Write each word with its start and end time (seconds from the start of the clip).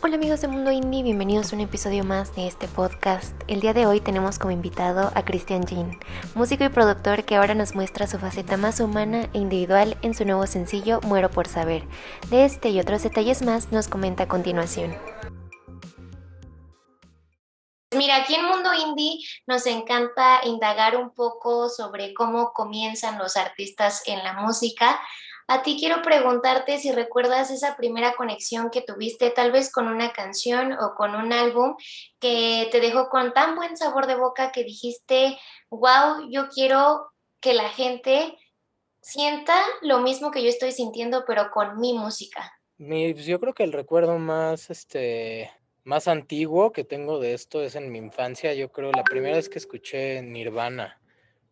Hola 0.00 0.16
amigos 0.16 0.40
de 0.40 0.48
Mundo 0.48 0.72
Indie, 0.72 1.02
bienvenidos 1.02 1.52
a 1.52 1.56
un 1.56 1.62
episodio 1.62 2.04
más 2.04 2.34
de 2.34 2.46
este 2.46 2.66
podcast. 2.66 3.34
El 3.46 3.60
día 3.60 3.72
de 3.72 3.86
hoy 3.86 4.00
tenemos 4.00 4.38
como 4.38 4.50
invitado 4.50 5.12
a 5.14 5.24
Christian 5.24 5.64
Jean, 5.66 5.98
músico 6.34 6.64
y 6.64 6.68
productor 6.68 7.24
que 7.24 7.36
ahora 7.36 7.54
nos 7.54 7.74
muestra 7.74 8.06
su 8.06 8.18
faceta 8.18 8.56
más 8.56 8.80
humana 8.80 9.28
e 9.32 9.38
individual 9.38 9.96
en 10.02 10.14
su 10.14 10.24
nuevo 10.24 10.46
sencillo 10.46 11.00
Muero 11.02 11.30
por 11.30 11.46
Saber. 11.46 11.84
De 12.30 12.44
este 12.44 12.70
y 12.70 12.80
otros 12.80 13.02
detalles 13.02 13.42
más 13.42 13.70
nos 13.70 13.88
comenta 13.88 14.24
a 14.24 14.28
continuación. 14.28 14.96
Mira, 17.94 18.16
aquí 18.16 18.34
en 18.34 18.46
Mundo 18.46 18.70
Indie 18.74 19.18
nos 19.46 19.66
encanta 19.66 20.40
indagar 20.44 20.96
un 20.96 21.10
poco 21.14 21.68
sobre 21.68 22.14
cómo 22.14 22.52
comienzan 22.52 23.18
los 23.18 23.36
artistas 23.36 24.02
en 24.06 24.24
la 24.24 24.32
música. 24.32 24.98
A 25.48 25.62
ti 25.62 25.76
quiero 25.78 26.02
preguntarte 26.02 26.78
si 26.78 26.92
recuerdas 26.92 27.50
esa 27.50 27.76
primera 27.76 28.14
conexión 28.14 28.70
que 28.70 28.82
tuviste 28.82 29.30
tal 29.30 29.52
vez 29.52 29.70
con 29.72 29.88
una 29.88 30.12
canción 30.12 30.72
o 30.72 30.94
con 30.94 31.14
un 31.14 31.32
álbum 31.32 31.74
que 32.20 32.68
te 32.70 32.80
dejó 32.80 33.08
con 33.08 33.32
tan 33.32 33.56
buen 33.56 33.76
sabor 33.76 34.06
de 34.06 34.14
boca 34.14 34.52
que 34.52 34.64
dijiste, 34.64 35.38
wow, 35.70 36.28
yo 36.30 36.48
quiero 36.48 37.10
que 37.40 37.54
la 37.54 37.68
gente 37.70 38.36
sienta 39.00 39.56
lo 39.82 39.98
mismo 40.00 40.30
que 40.30 40.42
yo 40.42 40.48
estoy 40.48 40.70
sintiendo, 40.72 41.24
pero 41.26 41.50
con 41.50 41.80
mi 41.80 41.92
música. 41.92 42.52
Pues, 42.78 43.26
yo 43.26 43.40
creo 43.40 43.52
que 43.52 43.64
el 43.64 43.72
recuerdo 43.72 44.18
más, 44.18 44.70
este, 44.70 45.50
más 45.82 46.06
antiguo 46.06 46.72
que 46.72 46.84
tengo 46.84 47.18
de 47.18 47.34
esto 47.34 47.62
es 47.62 47.74
en 47.74 47.90
mi 47.90 47.98
infancia. 47.98 48.54
Yo 48.54 48.70
creo 48.70 48.92
la 48.92 49.02
primera 49.02 49.36
vez 49.36 49.48
que 49.48 49.58
escuché 49.58 50.22
Nirvana. 50.22 51.00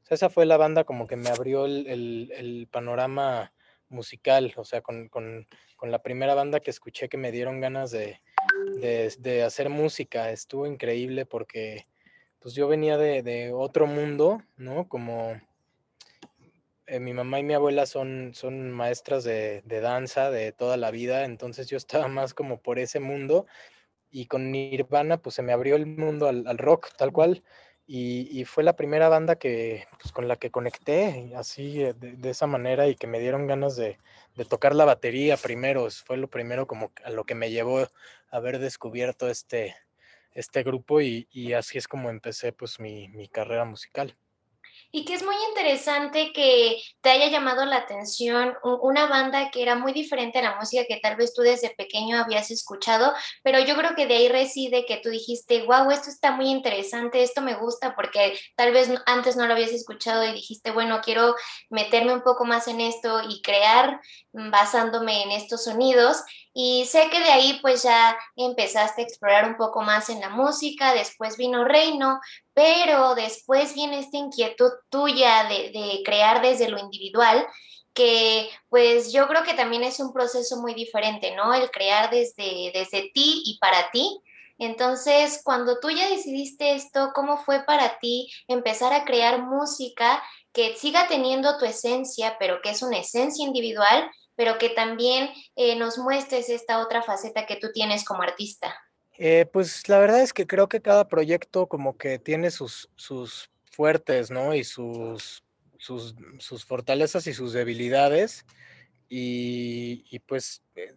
esa 0.09 0.31
fue 0.31 0.47
la 0.47 0.57
banda 0.57 0.85
como 0.85 1.07
que 1.07 1.17
me 1.17 1.29
abrió 1.29 1.67
el 1.67 2.69
panorama 2.71 3.53
musical, 3.91 4.53
o 4.57 4.65
sea, 4.65 4.81
con, 4.81 5.09
con, 5.09 5.47
con, 5.77 5.91
la 5.91 6.03
primera 6.03 6.35
banda 6.35 6.61
que 6.61 6.71
escuché 6.71 7.09
que 7.09 7.17
me 7.17 7.33
dieron 7.33 7.61
ganas 7.61 7.91
de, 7.91 8.21
de, 8.81 9.43
hacer 9.43 9.69
música. 9.69 10.31
Estuvo 10.31 10.67
increíble 10.67 11.27
porque 11.27 11.87
pues 12.39 12.55
yo 12.55 12.69
venía 12.69 12.97
de, 12.97 13.23
de 13.23 13.53
otro 13.53 13.87
mundo, 13.87 14.43
¿no? 14.57 14.89
Como 14.89 15.41
eh, 16.87 17.01
mi 17.01 17.13
mamá 17.13 17.39
y 17.39 17.43
mi 17.43 17.55
abuela 17.55 17.87
son, 17.87 18.33
son 18.35 18.71
maestras 18.71 19.25
de, 19.25 19.63
de, 19.65 19.81
danza 19.81 20.31
de 20.31 20.53
toda 20.53 20.77
la 20.77 20.91
vida, 20.91 21.25
entonces 21.25 21.69
yo 21.69 21.77
estaba 21.77 22.09
más 22.09 22.35
como 22.35 22.61
por 22.61 22.79
ese 22.79 23.01
mundo 23.01 23.47
y 24.11 24.27
con 24.27 24.51
Nirvana 24.51 25.19
pues 25.19 25.37
se 25.37 25.43
me 25.43 25.53
abrió 25.53 25.77
el 25.77 25.87
mundo 25.87 26.27
al, 26.27 26.47
al 26.47 26.59
rock, 26.59 26.89
tal 26.97 27.13
cual. 27.13 27.45
Y, 27.93 28.45
fue 28.45 28.63
la 28.63 28.77
primera 28.77 29.09
banda 29.09 29.35
que, 29.35 29.89
pues, 30.01 30.13
con 30.13 30.29
la 30.29 30.37
que 30.37 30.53
conecté 30.53 31.33
así 31.35 31.83
eh, 31.83 31.93
de, 31.93 32.31
esa 32.31 32.47
manera 32.47 32.87
y 32.87 32.95
que 32.95 33.09
me 33.09 33.19
dieron 33.19 33.49
ganas 33.49 33.75
de, 33.75 33.99
tocar 34.49 34.77
la 34.77 34.85
batería 34.85 35.37
primero. 35.37 35.91
Fue 35.91 36.17
lo 36.17 36.29
primero 36.29 36.69
como 36.69 36.93
a 37.03 37.11
lo 37.11 37.25
que 37.25 37.35
me 37.35 37.51
llevó 37.51 37.81
a 37.81 37.91
haber 38.31 38.61
descubierto 38.61 39.29
este, 39.29 39.75
este 40.35 40.63
grupo 40.63 41.01
y, 41.01 41.27
así 41.53 41.79
es 41.79 41.89
como 41.89 42.11
empecé 42.11 42.53
pues 42.53 42.79
mi, 42.79 43.09
mi 43.09 43.27
carrera 43.27 43.65
musical. 43.65 44.17
Y 44.93 45.05
que 45.05 45.15
es 45.15 45.23
muy 45.23 45.37
interesante 45.51 46.33
que 46.33 46.83
te 47.01 47.11
haya 47.11 47.29
llamado 47.29 47.65
la 47.65 47.77
atención 47.77 48.55
una 48.63 49.07
banda 49.07 49.51
que 49.51 49.63
era 49.63 49.77
muy 49.77 49.93
diferente 49.93 50.39
a 50.39 50.43
la 50.43 50.57
música 50.57 50.85
que 50.89 51.01
tal 51.01 51.17
vez 51.17 51.33
tú 51.35 51.43
desde 51.43 51.71
pequeño 51.71 52.19
habías 52.19 52.51
escuchado, 52.51 53.13
pero 53.43 53.61
yo 53.61 53.77
creo 53.77 53.95
que 53.95 54.07
de 54.07 54.17
ahí 54.17 54.29
reside 54.29 54.85
que 54.87 54.99
tú 54.99 55.11
dijiste, 55.11 55.63
wow, 55.63 55.91
esto 55.91 56.11
está 56.11 56.33
muy 56.33 56.49
interesante, 56.49 57.23
esto 57.23 57.41
me 57.41 57.55
gusta, 57.55 57.95
porque 57.95 58.39
tal 58.57 58.73
vez 58.73 58.91
antes 59.07 59.37
no 59.37 59.47
lo 59.47 59.55
habías 59.55 59.73
escuchado 59.73 60.25
y 60.25 60.33
dijiste, 60.33 60.71
bueno, 60.71 61.01
quiero 61.03 61.35
meterme 61.69 62.13
un 62.13 62.23
poco 62.23 62.45
más 62.45 62.69
en 62.69 62.81
esto 62.81 63.21
y 63.29 63.43
crear 63.43 64.01
basándome 64.33 65.23
en 65.23 65.33
estos 65.33 65.65
sonidos. 65.65 66.23
Y 66.53 66.85
sé 66.87 67.09
que 67.11 67.21
de 67.21 67.31
ahí 67.31 67.59
pues 67.63 67.85
ya 67.85 68.19
empezaste 68.35 69.03
a 69.03 69.05
explorar 69.05 69.49
un 69.49 69.57
poco 69.57 69.83
más 69.83 70.09
en 70.09 70.21
la 70.21 70.31
música, 70.31 70.95
después 70.95 71.37
vino 71.37 71.65
Reino, 71.65 72.21
pero 72.55 73.15
después 73.15 73.75
viene 73.75 74.01
esta 74.01 74.17
inquietud 74.17 74.71
tuya 74.89 75.45
de, 75.45 76.03
crear 76.05 76.43
desde 76.43 76.69
lo 76.69 76.79
individual, 76.79 77.47
que 77.95 78.51
pues 78.69 79.13
yo 79.13 79.29
creo 79.29 79.45
que 79.45 79.55
también 79.55 79.85
es 79.85 80.01
un 80.01 80.13
proceso 80.13 80.61
muy 80.61 80.75
diferente, 80.75 81.35
¿no? 81.37 81.55
El 81.55 81.71
crear 81.71 82.11
desde, 82.11 82.73
desde 82.75 83.11
ti 83.15 83.43
y 83.45 83.59
para 83.61 83.91
ti. 83.91 84.21
Entonces, 84.59 85.41
cuando 85.43 85.81
tú 85.81 85.91
ya 85.91 86.09
decidiste 86.11 86.75
esto, 86.75 87.13
¿cómo 87.15 87.39
fue 87.39 87.65
para 87.65 87.99
ti 87.99 88.31
empezar 88.47 88.93
a 88.93 89.05
crear 89.05 89.43
música 89.43 90.23
que 90.53 90.77
siga 90.77 91.07
teniendo 91.09 91.57
tu 91.59 91.65
esencia, 91.65 92.37
pero 92.39 92.61
que 92.61 92.71
es 92.71 92.83
una 92.83 92.99
esencia 92.99 93.47
individual, 93.47 94.11
pero 94.41 94.57
que 94.57 94.71
también 94.71 95.29
eh, 95.55 95.77
nos 95.77 95.99
muestres 95.99 96.49
esta 96.49 96.79
otra 96.79 97.03
faceta 97.03 97.45
que 97.45 97.57
tú 97.57 97.73
tienes 97.75 98.07
como 98.07 98.23
artista. 98.23 98.75
Eh, 99.19 99.45
pues 99.53 99.87
la 99.87 99.99
verdad 99.99 100.23
es 100.23 100.33
que 100.33 100.47
creo 100.47 100.67
que 100.67 100.81
cada 100.81 101.09
proyecto 101.09 101.67
como 101.67 101.99
que 101.99 102.19
tiene 102.19 102.51
sus, 102.51 102.89
sus 102.97 103.51
fuertes, 103.71 104.31
¿no? 104.31 104.55
Y 104.55 104.65
sus, 104.65 105.45
sus, 105.77 106.15
sus 106.39 106.65
fortalezas 106.65 107.27
y 107.27 107.35
sus 107.35 107.53
debilidades. 107.53 108.47
Y, 109.11 110.19
pues 110.21 110.63
eh, 110.75 110.95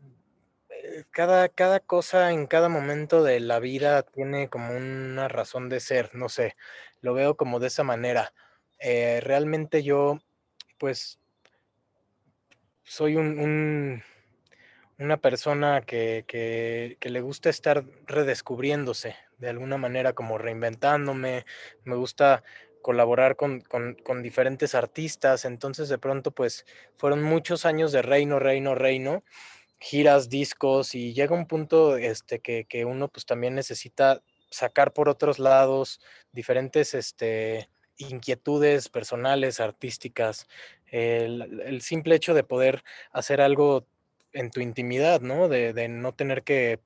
cada, 1.11 1.49
cada 1.49 1.81
cosa 1.81 2.31
en 2.31 2.47
cada 2.47 2.69
momento 2.69 3.23
de 3.23 3.41
la 3.41 3.59
vida 3.59 4.03
tiene 4.03 4.47
como 4.47 4.73
una 4.73 5.27
razón 5.27 5.67
de 5.67 5.81
ser, 5.81 6.15
no 6.15 6.29
sé, 6.29 6.55
lo 7.01 7.13
veo 7.13 7.35
como 7.35 7.59
de 7.59 7.67
esa 7.67 7.83
manera. 7.83 8.33
realmente 8.79 9.83
yo, 9.83 10.21
pues 10.77 11.19
soy 12.83 13.15
un, 13.15 14.03
una 14.97 15.17
persona 15.17 15.81
que, 15.81 16.25
que, 16.27 17.09
le 17.09 17.21
gusta 17.21 17.49
estar 17.49 17.83
redescubriéndose 18.05 19.15
de 19.37 19.49
alguna 19.49 19.77
manera, 19.77 20.13
como 20.13 20.37
reinventándome, 20.37 21.45
me 21.83 21.95
gusta 21.95 22.43
colaborar 22.81 23.35
con, 23.35 23.61
con, 23.61 23.95
con, 23.95 24.21
diferentes 24.21 24.75
artistas, 24.75 25.45
entonces 25.45 25.89
de 25.89 25.97
pronto 25.97 26.31
pues 26.31 26.65
fueron 26.97 27.23
muchos 27.23 27.65
años 27.65 27.91
de 27.91 28.01
reino, 28.01 28.39
reino, 28.39 28.75
reino, 28.75 29.23
giras, 29.79 30.29
discos 30.29 30.95
y 30.95 31.13
llega 31.13 31.35
un 31.35 31.47
punto 31.47 31.97
este, 31.97 32.39
que, 32.39 32.65
que 32.65 32.85
uno 32.85 33.07
pues 33.07 33.25
también 33.25 33.55
necesita 33.55 34.21
sacar 34.49 34.93
por 34.93 35.09
otros 35.09 35.39
lados 35.39 35.99
diferentes 36.31 36.93
este, 36.93 37.69
inquietudes 37.97 38.89
personales, 38.89 39.59
artísticas, 39.59 40.47
el, 40.93 41.81
simple 41.81 42.15
hecho 42.15 42.33
de 42.33 42.43
poder 42.43 42.83
hacer 43.11 43.41
algo 43.41 43.87
en 44.31 44.51
tu 44.51 44.61
intimidad, 44.61 45.21
¿no? 45.21 45.49
De, 45.49 45.87
no 45.89 46.13
tener 46.13 46.43
que 46.43 46.79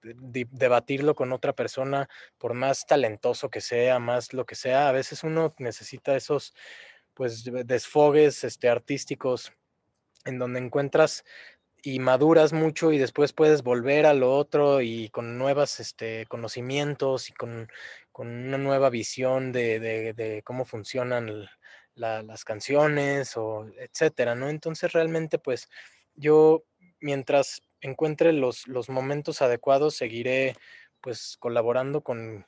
debatirlo 0.51 1.15
con 1.15 1.33
otra 1.33 1.53
persona, 1.53 2.09
por 2.37 2.53
más 2.53 2.85
talentoso 2.85 3.49
que 3.49 3.61
sea, 3.61 3.99
más 3.99 4.33
lo 4.33 4.45
que 4.45 4.55
sea, 4.55 4.89
a 4.89 4.91
veces 4.93 5.23
uno 5.23 5.53
necesita 5.57 6.15
esos, 6.15 6.53
pues, 7.13 7.43
desfogues 7.65 8.43
este, 8.43 8.69
artísticos 8.69 9.51
en 10.25 10.39
donde 10.39 10.59
encuentras 10.59 11.23
y 11.83 11.99
maduras 11.99 12.53
mucho 12.53 12.91
y 12.91 12.97
después 12.97 13.33
puedes 13.33 13.63
volver 13.63 14.05
a 14.05 14.13
lo 14.13 14.35
otro 14.35 14.81
y 14.81 15.09
con 15.09 15.37
nuevos 15.37 15.79
este, 15.79 16.25
conocimientos 16.27 17.29
y 17.29 17.33
con, 17.33 17.69
con 18.11 18.27
una 18.27 18.57
nueva 18.57 18.89
visión 18.89 19.51
de, 19.51 19.79
de, 19.79 20.41
cómo 20.43 20.65
funcionan 20.65 21.47
las 21.97 22.45
canciones 22.45 23.35
o 23.37 23.67
etcétera, 23.77 24.35
¿no? 24.35 24.49
Entonces 24.49 24.93
realmente 24.93 25.39
pues 25.39 25.69
yo 26.15 26.63
mientras 26.99 27.61
encuentre 27.81 28.33
los, 28.33 28.67
los 28.67 28.89
momentos 28.89 29.41
adecuados 29.41 29.95
seguiré 29.95 30.55
pues 31.01 31.37
colaborando 31.39 32.01
con, 32.01 32.45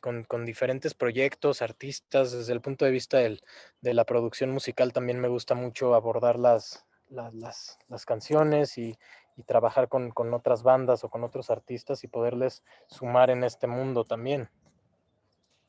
con, 0.00 0.46
diferentes 0.46 0.94
proyectos, 0.94 1.62
artistas, 1.62 2.32
desde 2.32 2.52
el 2.52 2.60
punto 2.60 2.84
de 2.84 2.90
vista 2.90 3.18
del, 3.18 3.42
de 3.80 3.94
la 3.94 4.04
producción 4.04 4.50
musical 4.50 4.92
también 4.92 5.20
me 5.20 5.28
gusta 5.28 5.54
mucho 5.54 5.94
abordar 5.94 6.38
las, 6.38 6.86
las, 7.08 7.34
las, 7.34 7.78
las 7.88 8.06
canciones 8.06 8.78
y, 8.78 8.98
y 9.36 9.42
trabajar 9.42 9.88
con, 9.88 10.10
con 10.10 10.32
otras 10.34 10.62
bandas 10.62 11.04
o 11.04 11.10
con 11.10 11.24
otros 11.24 11.50
artistas 11.50 12.04
y 12.04 12.08
poderles 12.08 12.62
sumar 12.88 13.30
en 13.30 13.44
este 13.44 13.66
mundo 13.66 14.04
también. 14.04 14.48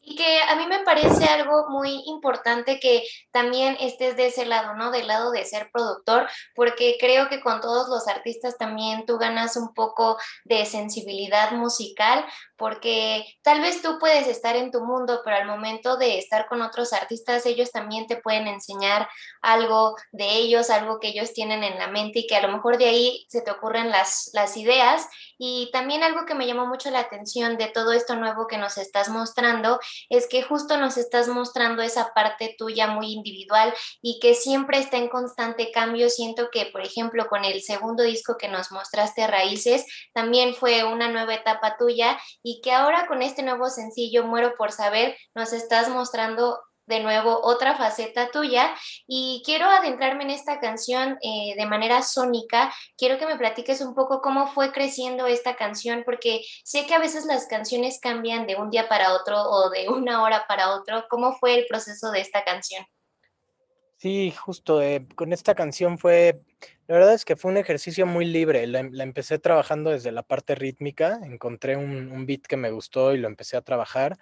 Y 0.03 0.15
que 0.15 0.41
a 0.41 0.55
mí 0.55 0.65
me 0.65 0.79
parece 0.79 1.25
algo 1.25 1.69
muy 1.69 2.01
importante 2.07 2.79
que 2.79 3.03
también 3.31 3.77
estés 3.79 4.17
de 4.17 4.27
ese 4.27 4.45
lado, 4.45 4.73
¿no? 4.73 4.89
Del 4.89 5.05
lado 5.05 5.31
de 5.31 5.45
ser 5.45 5.69
productor, 5.71 6.27
porque 6.55 6.97
creo 6.99 7.29
que 7.29 7.39
con 7.39 7.61
todos 7.61 7.87
los 7.87 8.07
artistas 8.07 8.57
también 8.57 9.05
tú 9.05 9.19
ganas 9.19 9.55
un 9.57 9.75
poco 9.75 10.17
de 10.43 10.65
sensibilidad 10.65 11.51
musical, 11.51 12.25
porque 12.57 13.25
tal 13.43 13.61
vez 13.61 13.81
tú 13.81 13.97
puedes 13.99 14.27
estar 14.27 14.55
en 14.55 14.71
tu 14.71 14.83
mundo, 14.83 15.21
pero 15.23 15.37
al 15.37 15.47
momento 15.47 15.97
de 15.97 16.17
estar 16.17 16.47
con 16.47 16.61
otros 16.61 16.93
artistas, 16.93 17.45
ellos 17.45 17.71
también 17.71 18.07
te 18.07 18.17
pueden 18.17 18.47
enseñar 18.47 19.07
algo 19.41 19.95
de 20.11 20.29
ellos, 20.29 20.69
algo 20.71 20.99
que 20.99 21.09
ellos 21.09 21.33
tienen 21.33 21.63
en 21.63 21.77
la 21.77 21.87
mente 21.87 22.19
y 22.19 22.27
que 22.27 22.35
a 22.35 22.41
lo 22.41 22.51
mejor 22.53 22.77
de 22.77 22.85
ahí 22.85 23.25
se 23.29 23.41
te 23.41 23.51
ocurren 23.51 23.89
las, 23.89 24.31
las 24.33 24.57
ideas. 24.57 25.07
Y 25.37 25.69
también 25.71 26.03
algo 26.03 26.25
que 26.25 26.35
me 26.35 26.45
llamó 26.45 26.67
mucho 26.67 26.91
la 26.91 26.99
atención 26.99 27.57
de 27.57 27.67
todo 27.67 27.93
esto 27.93 28.15
nuevo 28.15 28.45
que 28.47 28.59
nos 28.59 28.77
estás 28.77 29.09
mostrando 29.09 29.79
es 30.09 30.27
que 30.27 30.41
justo 30.41 30.77
nos 30.77 30.97
estás 30.97 31.27
mostrando 31.27 31.81
esa 31.81 32.13
parte 32.13 32.55
tuya 32.57 32.87
muy 32.87 33.11
individual 33.11 33.73
y 34.01 34.19
que 34.19 34.35
siempre 34.35 34.79
está 34.79 34.97
en 34.97 35.09
constante 35.09 35.71
cambio. 35.71 36.09
Siento 36.09 36.49
que, 36.51 36.67
por 36.67 36.81
ejemplo, 36.81 37.27
con 37.27 37.45
el 37.45 37.61
segundo 37.61 38.03
disco 38.03 38.37
que 38.37 38.47
nos 38.47 38.71
mostraste, 38.71 39.27
Raíces, 39.27 39.85
también 40.13 40.55
fue 40.55 40.83
una 40.83 41.09
nueva 41.09 41.35
etapa 41.35 41.77
tuya 41.77 42.19
y 42.43 42.61
que 42.61 42.71
ahora 42.71 43.07
con 43.07 43.21
este 43.21 43.43
nuevo 43.43 43.69
sencillo, 43.69 44.25
Muero 44.25 44.55
por 44.57 44.71
Saber, 44.71 45.17
nos 45.35 45.53
estás 45.53 45.89
mostrando 45.89 46.59
de 46.91 46.99
nuevo 46.99 47.39
otra 47.41 47.77
faceta 47.77 48.29
tuya 48.31 48.75
y 49.07 49.41
quiero 49.45 49.65
adentrarme 49.65 50.25
en 50.25 50.29
esta 50.31 50.59
canción 50.59 51.17
eh, 51.23 51.55
de 51.55 51.65
manera 51.65 52.01
sónica. 52.01 52.71
Quiero 52.97 53.17
que 53.17 53.25
me 53.25 53.37
platiques 53.37 53.79
un 53.81 53.95
poco 53.95 54.21
cómo 54.21 54.47
fue 54.47 54.73
creciendo 54.73 55.25
esta 55.25 55.55
canción 55.55 56.03
porque 56.05 56.41
sé 56.63 56.85
que 56.85 56.93
a 56.93 56.99
veces 56.99 57.25
las 57.25 57.47
canciones 57.47 57.99
cambian 58.01 58.45
de 58.45 58.57
un 58.57 58.69
día 58.69 58.89
para 58.89 59.13
otro 59.13 59.41
o 59.41 59.69
de 59.69 59.87
una 59.89 60.21
hora 60.21 60.45
para 60.47 60.75
otro. 60.75 61.05
¿Cómo 61.09 61.33
fue 61.33 61.55
el 61.57 61.65
proceso 61.65 62.11
de 62.11 62.19
esta 62.19 62.43
canción? 62.43 62.85
Sí, 63.97 64.31
justo, 64.31 64.81
eh, 64.81 65.07
con 65.15 65.31
esta 65.31 65.53
canción 65.53 65.99
fue, 65.99 66.41
la 66.87 66.95
verdad 66.95 67.13
es 67.13 67.23
que 67.23 67.35
fue 67.35 67.51
un 67.51 67.57
ejercicio 67.57 68.07
muy 68.07 68.25
libre, 68.25 68.65
la, 68.65 68.79
empecé 68.79 69.37
trabajando 69.37 69.91
desde 69.91 70.11
la 70.11 70.23
parte 70.23 70.55
rítmica, 70.55 71.19
encontré 71.23 71.77
un, 71.77 72.11
un, 72.11 72.25
beat 72.25 72.41
que 72.41 72.57
me 72.57 72.71
gustó 72.71 73.13
y 73.13 73.19
lo 73.19 73.27
empecé 73.27 73.57
a 73.57 73.61
trabajar 73.61 74.17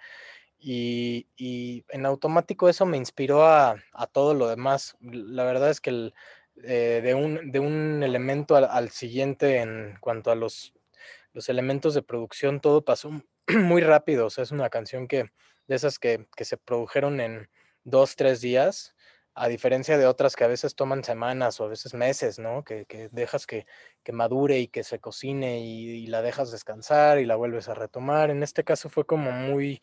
y, 0.62 1.84
en 1.88 2.06
automático 2.06 2.68
eso 2.68 2.86
me 2.86 2.96
inspiró 2.96 3.46
a, 3.46 3.76
todo 4.12 4.34
lo 4.34 4.48
demás. 4.48 4.96
La 5.00 5.44
verdad 5.44 5.70
es 5.70 5.80
que 5.80 6.12
eh, 6.62 7.00
de, 7.02 7.14
un, 7.14 7.50
de, 7.50 7.60
un, 7.60 8.02
elemento 8.02 8.56
al, 8.56 8.90
siguiente 8.90 9.58
en 9.58 9.96
cuanto 10.00 10.30
a 10.30 10.34
los, 10.34 10.74
los, 11.32 11.48
elementos 11.48 11.94
de 11.94 12.02
producción, 12.02 12.60
todo 12.60 12.84
pasó 12.84 13.10
muy 13.48 13.82
rápido. 13.82 14.26
O 14.26 14.30
sea, 14.30 14.44
es 14.44 14.50
una 14.50 14.68
canción 14.68 15.08
que 15.08 15.30
de 15.66 15.76
esas 15.76 15.98
que, 15.98 16.26
se 16.38 16.56
produjeron 16.58 17.20
en 17.20 17.48
dos, 17.84 18.16
tres 18.16 18.40
días, 18.40 18.94
a 19.34 19.48
diferencia 19.48 19.96
de 19.96 20.06
otras 20.06 20.36
que 20.36 20.44
a 20.44 20.48
veces 20.48 20.74
toman 20.74 21.04
semanas 21.04 21.60
o 21.60 21.64
a 21.64 21.68
veces 21.68 21.94
meses, 21.94 22.38
¿no? 22.38 22.64
Que, 22.64 22.86
dejas 23.12 23.46
que, 23.46 23.66
madure 24.12 24.58
y 24.58 24.68
que 24.68 24.82
se 24.82 24.98
cocine 24.98 25.60
y 25.60 26.06
la 26.08 26.20
dejas 26.20 26.50
descansar 26.50 27.18
y 27.20 27.24
la 27.24 27.36
vuelves 27.36 27.68
a 27.68 27.74
retomar. 27.74 28.30
En 28.30 28.42
este 28.42 28.64
caso 28.64 28.90
fue 28.90 29.06
como 29.06 29.30
muy 29.30 29.80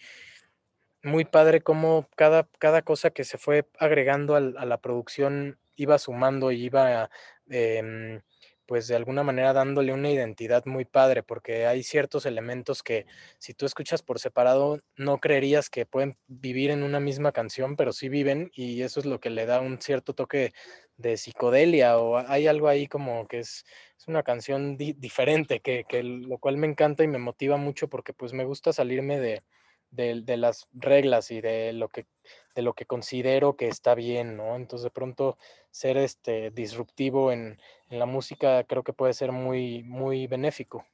muy 1.04 1.26
padre 1.26 1.62
cómo 1.62 2.08
cada, 2.16 2.48
cada 2.60 2.82
cosa 2.82 3.12
que 3.12 3.24
se 3.24 3.38
fue 3.38 3.68
agregando 3.80 4.36
a 4.36 4.42
la 4.42 4.78
producción 4.82 5.60
iba 5.76 5.98
sumando 6.00 6.52
y 6.52 6.66
iba, 6.66 7.10
em, 7.50 8.22
pues 8.66 8.88
de 8.88 8.96
alguna 8.98 9.24
manera 9.24 9.54
dándole 9.54 9.94
una 9.94 10.12
identidad 10.12 10.66
muy 10.66 10.84
padre, 10.84 11.24
porque 11.24 11.66
hay 11.68 11.84
ciertos 11.84 12.26
elementos 12.26 12.84
que 12.84 13.06
si 13.38 13.54
tú 13.54 13.66
escuchas 13.66 14.02
por 14.04 14.20
separado 14.20 14.82
no 14.98 15.20
creerías 15.20 15.70
que 15.70 15.86
pueden 15.86 16.18
vivir 16.28 16.72
en 16.72 16.84
una 16.84 17.00
misma 17.00 17.32
canción, 17.32 17.78
pero 17.78 17.94
sí 17.94 18.10
viven 18.10 18.52
y 18.54 18.82
eso 18.82 19.00
es 19.00 19.06
lo 19.06 19.20
que 19.22 19.30
le 19.30 19.46
da 19.46 19.62
un 19.62 19.82
cierto 19.82 20.14
toque 20.14 20.52
de 20.98 21.16
psicodelia 21.16 21.98
o 22.00 22.18
hay 22.18 22.48
algo 22.48 22.68
ahí 22.68 22.88
como 22.88 23.28
que 23.28 23.40
es, 23.40 23.66
es 23.98 24.08
una 24.08 24.24
canción 24.24 24.78
diferente, 24.78 25.62
que, 25.62 25.86
que, 25.88 26.04
lo 26.04 26.38
cual 26.40 26.58
me 26.58 26.68
encanta 26.68 27.04
y 27.04 27.08
me 27.08 27.20
motiva 27.20 27.56
mucho 27.58 27.88
porque 27.88 28.14
pues 28.14 28.34
me 28.34 28.44
gusta 28.46 28.74
salirme 28.74 29.20
de 29.20 29.44
de, 29.92 30.38
las 30.38 30.68
reglas 30.74 31.32
y 31.32 31.42
de 31.42 31.74
lo 31.74 31.90
que 31.90 32.06
de 32.56 32.64
lo 32.64 32.74
que 32.74 32.88
considero 32.88 33.56
que 33.56 33.68
está 33.68 33.94
bien, 33.94 34.36
¿no? 34.36 34.56
Entonces 34.56 34.86
de 34.86 34.90
pronto 34.90 35.38
ser 35.70 35.96
este 35.98 36.50
disruptivo 36.50 37.32
en, 37.32 37.62
la 37.90 38.06
música 38.06 38.64
creo 38.64 38.84
que 38.84 38.94
puede 38.94 39.14
ser 39.14 39.32
muy, 39.32 39.84
muy 39.84 40.28
benéfico. 40.28 40.86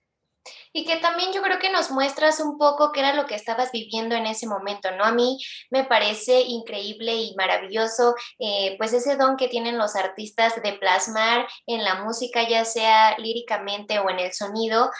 Y 0.73 0.85
que 0.85 0.97
también 0.97 1.31
yo 1.31 1.41
creo 1.41 1.57
que 1.57 1.71
nos 1.71 1.89
muestras 1.89 2.41
un 2.41 2.57
poco 2.57 2.91
qué 2.91 2.99
era 2.99 3.13
lo 3.13 3.25
que 3.25 3.35
estabas 3.35 3.71
viviendo 3.71 4.13
en 4.13 4.25
ese 4.25 4.45
momento, 4.45 4.91
¿no? 4.91 5.05
A 5.05 5.13
mí 5.13 5.37
me 5.71 5.85
parece 5.85 6.41
increíble 6.41 7.15
y 7.15 7.33
maravilloso, 7.35 8.13
eh, 8.39 8.75
pues 8.77 8.91
ese 8.91 9.15
don 9.15 9.37
que 9.37 9.47
tienen 9.47 9.77
los 9.77 9.95
artistas 9.95 10.61
de 10.61 10.73
plasmar 10.73 11.47
en 11.65 11.83
la 11.83 12.03
música, 12.03 12.47
ya 12.47 12.65
sea 12.65 13.17
líricamente 13.17 13.99
o 13.99 14.09
en 14.09 14.19
el 14.19 14.33
sonido, 14.33 14.91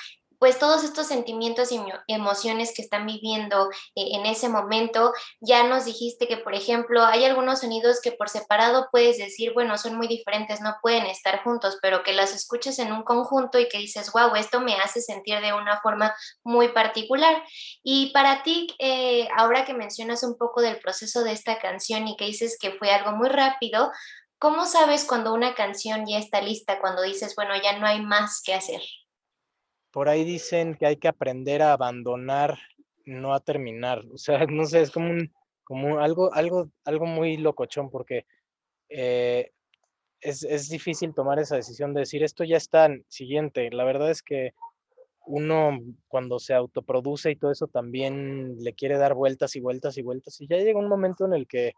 pues 0.43 0.59
todos 0.59 0.83
estos 0.83 1.07
sentimientos 1.07 1.71
y 1.71 1.79
emociones 2.07 2.73
que 2.75 2.81
están 2.81 3.05
viviendo 3.05 3.69
eh, 3.95 4.09
en 4.11 4.25
ese 4.25 4.49
momento, 4.49 5.13
ya 5.39 5.63
nos 5.63 5.85
dijiste 5.85 6.27
que, 6.27 6.35
por 6.35 6.53
ejemplo, 6.53 7.01
hay 7.01 7.23
algunos 7.23 7.61
sonidos 7.61 8.01
que 8.01 8.11
por 8.11 8.27
separado 8.27 8.89
puedes 8.91 9.17
decir, 9.17 9.53
bueno, 9.53 9.77
son 9.77 9.95
muy 9.95 10.05
diferentes, 10.09 10.59
no 10.59 10.75
pueden 10.81 11.05
estar 11.05 11.41
juntos, 11.45 11.77
pero 11.81 12.03
que 12.03 12.11
las 12.11 12.35
escuchas 12.35 12.77
en 12.79 12.91
un 12.91 13.03
conjunto 13.03 13.57
y 13.57 13.69
que 13.69 13.77
dices, 13.77 14.11
wow, 14.11 14.35
esto 14.35 14.59
me 14.59 14.75
hace 14.75 14.99
sentir 14.99 15.39
de 15.39 15.53
una 15.53 15.79
forma 15.79 16.13
muy 16.43 16.67
particular. 16.73 17.41
Y 17.81 18.11
para 18.11 18.43
ti, 18.43 18.67
eh, 18.79 19.29
ahora 19.37 19.63
que 19.63 19.73
mencionas 19.73 20.23
un 20.23 20.37
poco 20.37 20.59
del 20.59 20.77
proceso 20.77 21.23
de 21.23 21.31
esta 21.31 21.57
canción 21.59 22.05
y 22.05 22.17
que 22.17 22.25
dices 22.25 22.57
que 22.59 22.71
fue 22.71 22.91
algo 22.91 23.13
muy 23.13 23.29
rápido, 23.29 23.93
¿cómo 24.39 24.65
sabes 24.65 25.05
cuando 25.05 25.33
una 25.33 25.55
canción 25.55 26.03
ya 26.05 26.17
está 26.17 26.41
lista, 26.41 26.81
cuando 26.81 27.01
dices, 27.01 27.33
bueno, 27.37 27.53
ya 27.63 27.79
no 27.79 27.87
hay 27.87 28.01
más 28.01 28.41
que 28.43 28.53
hacer? 28.53 28.81
Por 29.93 30.09
ahí 30.09 30.25
dicen 30.25 30.75
que 30.75 30.87
hay 30.87 30.97
que 30.97 31.07
aprender 31.07 31.61
a 31.61 31.73
abandonar, 31.73 32.57
no 33.05 33.33
a 33.33 33.39
terminar. 33.39 34.03
O 34.11 34.17
sea, 34.17 34.39
no 34.49 34.65
sé, 34.65 34.81
es 34.81 34.91
como 34.91 35.11
un, 35.11 35.31
como 35.63 35.99
algo, 35.99 36.33
algo, 36.33 36.69
algo 36.83 37.05
muy 37.05 37.37
locochón 37.37 37.89
porque 37.89 38.25
eh, 38.89 39.51
es, 40.19 40.43
es, 40.43 40.67
difícil 40.69 41.13
tomar 41.13 41.39
esa 41.39 41.55
decisión 41.55 41.93
de 41.93 42.01
decir 42.01 42.23
esto 42.23 42.43
ya 42.43 42.57
está 42.57 42.89
siguiente. 43.07 43.69
La 43.71 43.83
verdad 43.85 44.09
es 44.09 44.23
que 44.23 44.53
uno 45.25 45.79
cuando 46.07 46.39
se 46.39 46.55
autoproduce 46.55 47.31
y 47.31 47.35
todo 47.35 47.51
eso 47.51 47.67
también 47.67 48.57
le 48.59 48.73
quiere 48.73 48.97
dar 48.97 49.13
vueltas 49.13 49.55
y 49.55 49.61
vueltas 49.61 49.97
y 49.97 50.01
vueltas 50.01 50.41
y 50.41 50.47
ya 50.47 50.57
llega 50.57 50.77
un 50.79 50.89
momento 50.89 51.25
en 51.25 51.33
el 51.33 51.47
que 51.47 51.73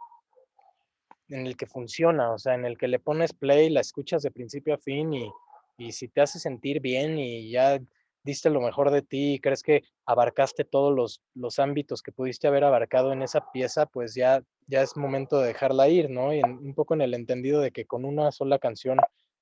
en 1.30 1.46
el 1.46 1.58
que 1.58 1.68
funciona, 1.68 2.32
o 2.32 2.40
sea, 2.40 2.54
en 2.54 2.66
el 2.66 2.78
que 2.78 2.88
le 2.88 3.00
pones 3.00 3.34
play, 3.34 3.70
la 3.70 3.82
escuchas 3.82 4.22
de 4.22 4.32
principio 4.32 4.76
a 4.76 4.78
fin 4.78 5.12
y, 5.14 5.32
y 5.78 5.92
si 5.92 6.08
te 6.08 6.22
hace 6.22 6.40
sentir 6.40 6.82
bien 6.82 7.18
y 7.18 7.50
ya 7.50 7.80
diste 8.26 8.50
lo 8.50 8.60
mejor 8.60 8.90
de 8.90 9.04
ti 9.04 9.36
y 9.36 9.40
crees 9.40 9.62
que 9.62 9.84
abarcaste 10.06 10.66
todos 10.66 10.94
los, 10.94 11.22
los 11.36 11.60
ámbitos 11.60 12.02
que 12.02 12.12
pudiste 12.12 12.48
haber 12.48 12.64
abarcado 12.64 13.14
en 13.14 13.22
esa 13.22 13.52
pieza, 13.52 13.86
pues 13.86 14.16
ya, 14.16 14.42
ya 14.68 14.82
es 14.82 14.98
momento 14.98 15.40
de 15.40 15.48
dejarla 15.50 15.88
ir, 15.90 16.10
¿no? 16.10 16.34
Y 16.34 16.42
un 16.44 16.74
poco 16.74 16.96
en 16.96 17.02
el 17.02 17.14
entendido 17.14 17.62
de 17.62 17.72
que 17.72 17.86
con 17.86 18.04
una 18.04 18.32
sola 18.32 18.58
canción 18.58 18.98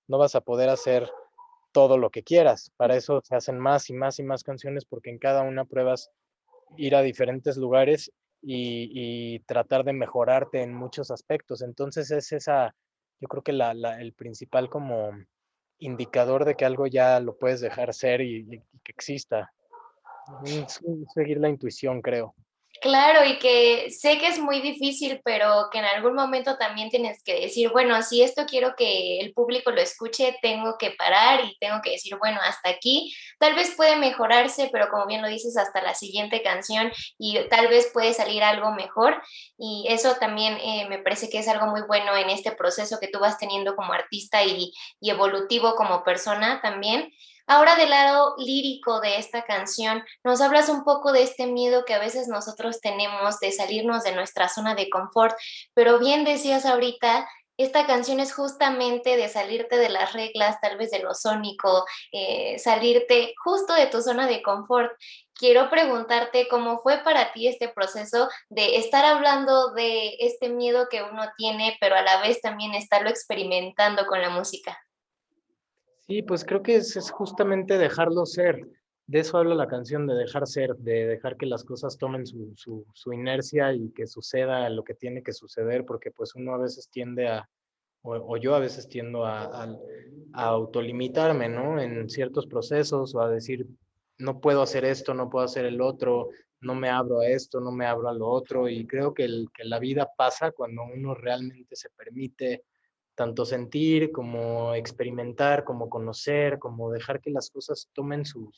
no 0.08 0.18
vas 0.18 0.36
a 0.36 0.42
poder 0.42 0.70
hacer 0.70 1.10
todo 1.72 1.98
lo 1.98 2.10
que 2.10 2.24
quieras. 2.24 2.72
Para 2.76 2.98
eso 2.98 3.22
se 3.24 3.36
hacen 3.36 3.58
más 3.58 3.90
y 3.90 3.94
más 3.94 4.20
y 4.20 4.24
más 4.24 4.44
canciones 4.44 4.84
porque 4.84 5.10
en 5.10 5.18
cada 5.18 5.44
una 5.44 5.64
pruebas 5.64 6.12
ir 6.76 6.96
a 6.96 7.02
diferentes 7.02 7.56
lugares 7.56 8.12
y, 8.42 8.90
y 8.92 9.40
tratar 9.40 9.86
de 9.86 9.94
mejorarte 9.94 10.62
en 10.62 10.74
muchos 10.74 11.10
aspectos. 11.10 11.62
Entonces 11.62 12.12
es 12.12 12.34
esa, 12.34 12.76
yo 13.22 13.30
creo 13.30 13.44
que 13.44 13.54
la, 13.54 13.74
la, 13.74 14.02
el 14.02 14.12
principal 14.12 14.70
como 14.70 15.12
indicador 15.84 16.46
de 16.46 16.56
que 16.56 16.66
algo 16.66 16.88
ya 16.88 17.20
lo 17.20 17.36
puedes 17.36 17.62
dejar 17.62 17.94
ser 17.94 18.22
y, 18.22 18.62
que 18.84 18.92
exista. 18.92 19.52
seguir 21.14 21.40
la 21.40 21.50
intuición, 21.50 22.02
creo. 22.02 22.34
Claro, 22.84 23.24
y 23.24 23.40
que 23.40 23.92
sé 23.92 24.18
que 24.18 24.28
es 24.28 24.40
muy 24.40 24.60
difícil, 24.60 25.22
pero 25.24 25.70
que 25.72 25.80
en 25.80 25.86
algún 25.86 26.16
momento 26.16 26.58
también 26.58 26.90
tienes 26.90 27.24
que 27.24 27.40
decir, 27.40 27.70
bueno, 27.72 28.04
si 28.04 28.22
esto 28.22 28.44
quiero 28.46 28.76
que 28.76 29.22
el 29.22 29.32
público 29.32 29.72
lo 29.72 29.80
escuche, 29.80 30.38
tengo 30.42 30.76
que 30.78 30.92
parar 30.92 31.46
y 31.46 31.58
tengo 31.60 31.78
que 31.82 31.92
decir, 31.92 32.18
bueno, 32.20 32.42
hasta 32.44 32.68
aquí. 32.68 33.16
Tal 33.40 33.56
vez 33.56 33.74
puede 33.78 33.96
mejorarse, 33.96 34.68
pero 34.70 34.90
como 34.90 35.06
bien 35.06 35.22
lo 35.22 35.30
dices, 35.30 35.56
hasta 35.56 35.82
la 35.82 35.94
siguiente 35.96 36.42
canción 36.44 36.92
y 37.18 37.40
tal 37.48 37.70
vez 37.70 37.90
puede 37.94 38.14
salir 38.14 38.44
algo 38.44 38.74
mejor. 38.74 39.24
Y 39.58 39.86
eso 39.88 40.16
también 40.16 40.58
eh, 40.62 40.86
me 40.90 41.00
parece 41.00 41.30
que 41.30 41.40
es 41.40 41.48
algo 41.48 41.68
muy 41.68 41.84
bueno 41.88 42.14
en 42.18 42.30
este 42.30 42.52
proceso 42.52 42.98
que 43.00 43.08
tú 43.08 43.20
vas 43.20 43.38
teniendo 43.38 43.78
como 43.78 43.94
artista 43.94 44.44
y, 44.44 44.74
y 45.00 45.10
evolutivo 45.10 45.76
como 45.76 46.04
persona 46.04 46.60
también. 46.62 47.14
Ahora 47.46 47.76
del 47.76 47.90
lado 47.90 48.36
lírico 48.38 49.02
de 49.02 49.18
esta 49.18 49.44
canción, 49.44 50.04
nos 50.24 50.40
hablas 50.40 50.70
un 50.70 50.86
poco 50.86 51.12
de 51.12 51.24
este 51.24 51.46
miedo 51.46 51.84
que 51.84 51.94
a 51.94 52.00
veces 52.00 52.30
nosotros 52.30 52.80
tenemos 52.80 53.40
de 53.40 53.52
salirnos 53.52 54.04
de 54.04 54.16
nuestra 54.16 54.48
zona 54.48 54.76
de 54.76 54.90
confort, 54.90 55.36
pero 55.74 56.00
bien 56.00 56.24
decías 56.24 56.66
ahorita, 56.66 57.28
esta 57.58 57.86
canción 57.86 58.20
es 58.20 58.34
justamente 58.34 59.18
de 59.18 59.28
salirte 59.30 59.78
de 59.78 59.90
las 59.90 60.14
reglas, 60.14 60.60
tal 60.62 60.78
vez 60.78 60.90
de 60.90 61.00
lo 61.00 61.14
sónico, 61.14 61.86
eh, 62.12 62.58
salirte 62.60 63.36
justo 63.44 63.74
de 63.74 63.88
tu 63.88 64.02
zona 64.02 64.26
de 64.26 64.42
confort. 64.42 64.92
Quiero 65.36 65.70
preguntarte 65.70 66.48
cómo 66.48 66.80
fue 66.80 67.00
para 67.04 67.34
ti 67.34 67.48
este 67.48 67.68
proceso 67.68 68.30
de 68.50 68.78
estar 68.78 69.06
hablando 69.06 69.74
de 69.74 70.16
este 70.20 70.50
miedo 70.50 70.88
que 70.90 71.04
uno 71.04 71.24
tiene, 71.38 71.78
pero 71.80 71.96
a 71.96 72.02
la 72.02 72.22
vez 72.22 72.42
también 72.42 72.74
estarlo 72.74 73.10
experimentando 73.10 74.08
con 74.08 74.22
la 74.22 74.30
música. 74.30 74.80
Sí, 76.08 76.22
pues 76.22 76.44
creo 76.44 76.62
que 76.62 76.76
es, 76.76 77.12
justamente 77.12 77.78
dejarlo 77.78 78.26
ser. 78.26 78.68
De 79.08 79.20
eso 79.20 79.38
habla 79.38 79.56
la 79.56 79.68
canción, 79.68 80.06
de 80.06 80.16
dejar 80.16 80.48
ser, 80.48 80.76
de 80.78 81.08
dejar 81.08 81.38
que 81.38 81.46
las 81.46 81.64
cosas 81.64 81.98
tomen 81.98 82.26
su, 82.26 82.54
su, 82.56 83.14
inercia 83.14 83.74
y 83.74 83.92
que 83.92 84.08
suceda 84.08 84.70
lo 84.70 84.84
que 84.84 84.96
tiene 84.96 85.24
que 85.24 85.34
suceder, 85.34 85.86
porque 85.86 86.12
pues 86.12 86.36
uno 86.36 86.54
a 86.54 86.58
veces 86.58 86.90
tiende 86.90 87.28
a, 87.28 87.50
o, 88.02 88.38
yo 88.38 88.54
a 88.56 88.60
veces 88.60 88.88
tiendo 88.88 89.26
a, 89.26 89.46
a, 90.34 90.46
autolimitarme, 90.46 91.48
¿no? 91.50 91.80
En 91.80 92.10
ciertos 92.10 92.48
procesos 92.48 93.16
o 93.16 93.22
a 93.22 93.30
decir, 93.30 93.66
no 94.18 94.40
puedo 94.42 94.62
hacer 94.62 94.86
esto, 94.86 95.14
no 95.14 95.30
puedo 95.30 95.46
hacer 95.46 95.66
el 95.66 95.82
otro, 95.82 96.30
no 96.62 96.76
me 96.76 96.90
abro 96.90 97.22
a 97.22 97.28
esto, 97.28 97.62
no 97.62 97.72
me 97.72 97.86
abro 97.86 98.10
a 98.10 98.14
lo 98.14 98.28
otro. 98.28 98.68
Y 98.68 98.86
creo 98.86 99.14
que, 99.14 99.24
el, 99.24 99.48
que 99.54 99.64
la 99.64 99.80
vida 99.80 100.10
pasa 100.18 100.52
cuando 100.52 100.84
uno 100.84 101.14
realmente 101.14 101.76
se 101.76 101.90
permite 101.92 102.64
tanto 103.16 103.46
sentir 103.46 104.12
como 104.12 104.74
experimentar, 104.74 105.64
como 105.64 105.90
conocer, 105.90 106.60
como 106.60 106.92
dejar 106.92 107.22
que 107.22 107.32
las 107.32 107.50
cosas 107.50 107.90
tomen 107.94 108.26
su, 108.26 108.52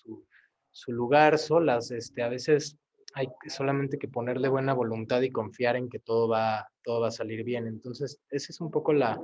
su, 0.72 0.92
lugar 0.92 1.38
solas. 1.38 1.92
Este, 1.92 2.24
a 2.24 2.30
veces 2.30 2.78
hay 3.14 3.28
solamente 3.48 3.98
que 3.98 4.08
ponerle 4.08 4.48
buena 4.48 4.74
voluntad 4.74 5.22
y 5.22 5.32
confiar 5.32 5.76
en 5.76 5.90
que 5.90 6.00
todo 6.00 6.28
va, 6.28 6.70
todo 6.84 7.02
va 7.02 7.10
a 7.10 7.12
salir 7.12 7.44
bien. 7.44 7.68
Entonces, 7.68 8.20
esa 8.30 8.52
es 8.52 8.62
un 8.62 8.72
poco 8.72 8.94
la, 8.94 9.20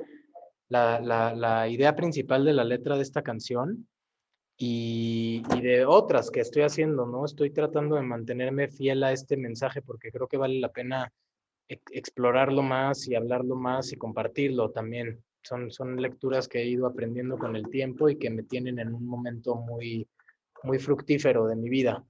la, 0.69 0.99
la, 0.99 1.33
la 1.33 1.67
idea 1.67 1.95
principal 1.95 2.45
de 2.45 2.53
la 2.53 2.63
letra 2.63 2.95
de 2.95 3.03
esta 3.03 3.21
canción 3.21 3.87
y, 4.57 5.43
y, 5.55 5.61
de 5.61 5.85
otras 5.85 6.29
que 6.29 6.41
estoy 6.41 6.63
haciendo, 6.63 7.05
¿no? 7.05 7.25
Estoy 7.25 7.51
tratando 7.51 7.95
de 7.95 8.03
mantenerme 8.03 8.67
fiel 8.67 9.03
a 9.03 9.11
este 9.11 9.37
mensaje 9.37 9.81
porque 9.81 10.11
creo 10.11 10.27
que 10.27 10.37
vale 10.37 10.59
la 10.59 10.71
pena 10.71 11.11
explorarlo 11.91 12.61
más 12.61 13.07
y 13.07 13.15
hablarlo 13.15 13.55
más 13.55 13.91
y 13.91 13.97
compartirlo 13.97 14.71
también. 14.71 15.23
Son, 15.43 15.71
son 15.71 16.01
lecturas 16.01 16.47
que 16.47 16.59
he 16.59 16.67
ido 16.67 16.85
aprendiendo 16.85 17.37
con 17.37 17.55
el 17.55 17.67
tiempo 17.69 18.09
y 18.09 18.17
que 18.17 18.29
me 18.29 18.43
tienen 18.43 18.79
en 18.79 18.93
un 18.93 19.05
momento 19.05 19.55
muy, 19.55 20.07
muy 20.63 20.77
fructífero 20.79 21.47
de 21.47 21.55
mi 21.55 21.69
vida 21.69 22.05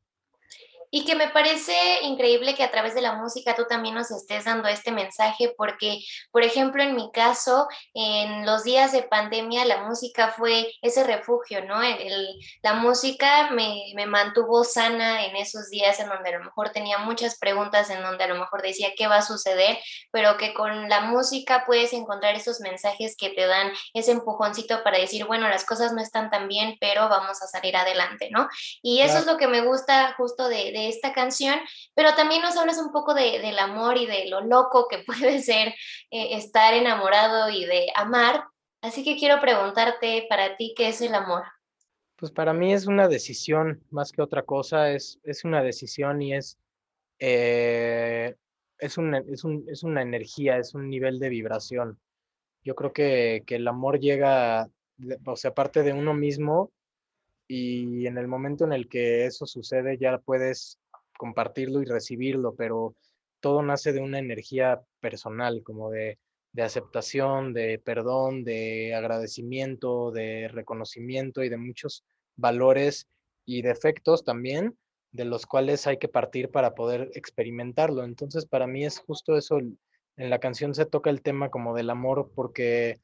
y 0.92 1.06
que 1.06 1.16
me 1.16 1.30
parece 1.30 1.74
increíble 2.04 2.54
que 2.54 2.64
a 2.64 2.70
través 2.70 2.94
de 2.94 3.02
la 3.02 3.14
música 3.14 3.56
tú 3.56 3.66
también 3.68 3.96
nos 3.96 4.12
estés 4.12 4.44
dando 4.44 4.68
este 4.68 4.92
mensaje 4.92 5.54
porque, 5.58 6.00
por 6.32 6.44
ejemplo, 6.44 6.84
en 6.84 6.96
mi 6.96 7.10
caso, 7.12 7.68
en 7.94 8.46
los 8.46 8.66
días 8.66 8.92
de 8.92 9.04
pandemia, 9.04 9.64
la 9.66 9.84
música 9.84 10.34
fue 10.38 10.72
ese 10.82 11.06
refugio, 11.06 11.64
¿no? 11.66 11.82
la 12.62 12.74
música 12.74 13.52
me, 13.52 13.94
me, 13.96 14.06
mantuvo 14.06 14.66
sana 14.66 15.26
en 15.26 15.38
esos 15.38 15.70
días 15.70 16.00
en 16.00 16.10
donde 16.10 16.30
a 16.30 16.38
lo 16.38 16.44
mejor 16.44 16.72
tenía 16.72 16.98
muchas 16.98 17.40
preguntas, 17.40 17.90
en 17.90 18.04
donde 18.04 18.26
a 18.26 18.28
lo 18.28 18.36
mejor 18.36 18.62
decía 18.62 18.90
qué 18.98 19.08
va 19.08 19.18
a 19.18 19.22
suceder, 19.22 19.78
pero 20.12 20.36
que 20.36 20.54
con 20.54 20.90
la 20.90 21.02
música 21.02 21.64
puedes 21.66 21.94
encontrar 21.94 22.36
esos 22.36 22.60
mensajes 22.60 23.16
que 23.18 23.30
te 23.30 23.48
dan 23.48 23.72
ese 23.94 24.12
empujoncito 24.12 24.84
para 24.84 24.98
decir, 24.98 25.26
bueno, 25.26 25.48
las 25.48 25.66
cosas 25.66 25.94
no 25.94 26.02
están 26.02 26.30
tan 26.30 26.50
bien, 26.50 26.76
pero 26.82 27.08
vamos 27.08 27.42
a 27.42 27.48
salir 27.48 27.78
adelante, 27.78 28.30
¿no? 28.32 28.50
Y 28.82 29.00
eso 29.02 29.20
es 29.20 29.26
lo 29.26 29.38
que 29.38 29.48
me 29.48 29.62
gusta 29.62 30.14
justo 30.18 30.50
de 30.50 30.81
esta 30.90 31.14
canción, 31.14 31.56
pero 31.96 32.16
también 32.16 32.42
nos 32.42 32.58
hablas 32.58 32.78
un 32.78 32.92
poco 32.92 33.14
de, 33.14 33.40
del 33.40 33.60
amor 33.60 33.98
y 33.98 34.06
de 34.06 34.28
lo 34.28 34.42
loco 34.42 34.88
que 34.90 35.00
puede 35.06 35.42
ser 35.42 35.70
eh, 36.12 36.36
estar 36.36 36.74
enamorado 36.74 37.50
y 37.50 37.66
de 37.66 37.88
amar. 37.96 38.46
Así 38.82 39.04
que 39.04 39.18
quiero 39.18 39.40
preguntarte 39.40 40.26
para 40.30 40.58
ti, 40.58 40.74
¿qué 40.76 40.90
es 40.90 41.02
el 41.02 41.14
amor? 41.14 41.44
Pues 42.16 42.32
para 42.32 42.54
mí 42.54 42.74
es 42.74 42.88
una 42.88 43.08
decisión 43.08 43.84
más 43.90 44.12
que 44.12 44.22
otra 44.22 44.44
cosa, 44.44 44.92
es, 44.92 45.20
es 45.24 45.44
una 45.44 45.64
decisión 45.64 46.22
y 46.22 46.36
es, 46.36 46.58
eh, 47.20 48.36
es, 48.78 48.98
una, 48.98 49.20
es, 49.20 49.44
un, 49.44 49.66
es 49.68 49.84
una 49.84 50.02
energía, 50.02 50.58
es 50.58 50.74
un 50.74 50.90
nivel 50.90 51.20
de 51.20 51.30
vibración. 51.30 52.00
Yo 52.64 52.76
creo 52.76 52.94
que, 52.94 53.44
que 53.48 53.56
el 53.56 53.68
amor 53.68 54.00
llega, 54.00 54.70
o 55.26 55.36
sea, 55.36 55.52
aparte 55.52 55.82
de 55.82 55.94
uno 55.94 56.14
mismo, 56.14 56.72
y 57.54 58.08
en 58.08 58.18
el 58.18 58.30
momento 58.30 58.64
en 58.64 58.72
el 58.72 58.88
que 58.88 59.26
eso 59.26 59.46
sucede 59.46 59.98
ya 59.98 60.18
puedes 60.20 60.80
compartirlo 61.18 61.82
y 61.82 61.86
recibirlo, 61.86 62.56
pero 62.56 62.96
todo 63.42 63.62
nace 63.62 63.92
de 63.92 64.00
una 64.00 64.20
energía 64.20 64.82
personal, 65.02 65.62
como 65.62 65.90
de, 65.92 66.18
de 66.54 66.64
aceptación, 66.64 67.52
de 67.52 67.78
perdón, 67.78 68.46
de 68.46 68.96
agradecimiento, 68.96 70.12
de 70.12 70.48
reconocimiento 70.48 71.44
y 71.44 71.50
de 71.50 71.58
muchos 71.58 72.06
valores 72.38 73.10
y 73.46 73.64
defectos 73.64 74.24
también, 74.24 74.78
de 75.12 75.26
los 75.26 75.46
cuales 75.46 75.88
hay 75.88 75.98
que 75.98 76.08
partir 76.08 76.52
para 76.52 76.74
poder 76.74 77.12
experimentarlo. 77.16 78.06
Entonces, 78.06 78.46
para 78.46 78.66
mí 78.66 78.86
es 78.86 78.98
justo 79.00 79.36
eso, 79.36 79.58
en 79.58 80.30
la 80.30 80.40
canción 80.40 80.74
se 80.74 80.86
toca 80.86 81.10
el 81.10 81.22
tema 81.22 81.50
como 81.50 81.76
del 81.76 81.90
amor 81.90 82.32
porque 82.34 83.02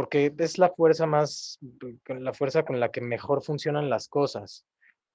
porque 0.00 0.32
es 0.38 0.56
la 0.56 0.70
fuerza 0.70 1.04
más, 1.04 1.58
la 2.06 2.32
fuerza 2.32 2.62
con 2.62 2.80
la 2.80 2.90
que 2.90 3.02
mejor 3.02 3.42
funcionan 3.42 3.90
las 3.90 4.08
cosas, 4.08 4.64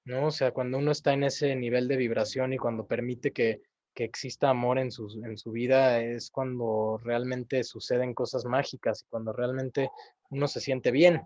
¿no? 0.04 0.28
O 0.28 0.30
sea, 0.30 0.52
cuando 0.52 0.78
uno 0.78 0.92
está 0.92 1.12
en 1.12 1.24
ese 1.24 1.56
nivel 1.56 1.88
de 1.88 1.96
vibración 1.96 2.52
y 2.52 2.56
cuando 2.56 2.86
permite 2.86 3.32
que, 3.32 3.62
que 3.92 4.04
exista 4.04 4.48
amor 4.48 4.78
en 4.78 4.92
su, 4.92 5.08
en 5.24 5.38
su 5.38 5.50
vida, 5.50 6.00
es 6.00 6.30
cuando 6.30 7.00
realmente 7.02 7.64
suceden 7.64 8.14
cosas 8.14 8.44
mágicas 8.44 9.02
y 9.02 9.10
cuando 9.10 9.32
realmente 9.32 9.90
uno 10.30 10.46
se 10.46 10.60
siente 10.60 10.92
bien. 10.92 11.20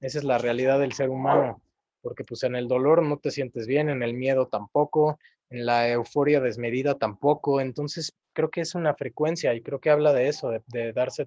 Esa 0.00 0.18
es 0.18 0.24
la 0.24 0.36
realidad 0.36 0.78
del 0.78 0.92
ser 0.92 1.08
humano, 1.08 1.62
porque 2.02 2.24
pues 2.24 2.42
en 2.42 2.56
el 2.56 2.68
dolor 2.68 3.02
no 3.02 3.16
te 3.16 3.30
sientes 3.30 3.66
bien, 3.66 3.88
en 3.88 4.02
el 4.02 4.12
miedo 4.12 4.48
tampoco, 4.48 5.18
en 5.48 5.64
la 5.64 5.88
euforia 5.88 6.42
desmedida 6.42 6.98
tampoco, 6.98 7.62
entonces 7.62 8.12
creo 8.34 8.50
que 8.50 8.60
es 8.60 8.74
una 8.74 8.92
frecuencia 8.92 9.54
y 9.54 9.62
creo 9.62 9.80
que 9.80 9.88
habla 9.88 10.12
de 10.12 10.28
eso, 10.28 10.50
de, 10.50 10.60
de 10.66 10.92
darse 10.92 11.26